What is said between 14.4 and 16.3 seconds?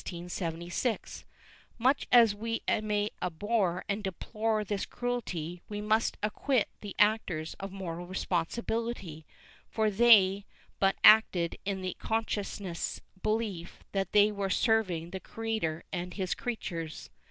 serving the Creator and